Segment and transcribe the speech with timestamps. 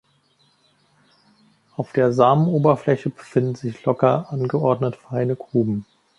[1.77, 5.85] Auf der Samenoberfläche befinden sich locker angeordnet feine Gruben.